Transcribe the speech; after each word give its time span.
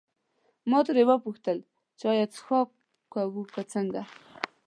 ما 0.69 0.79
ترې 0.87 1.03
وپوښتل 1.07 1.57
چې 1.97 2.05
ایا 2.13 2.25
څښاک 2.35 2.69
کوو 3.13 3.41
که 3.53 3.61
څنګه. 3.73 4.01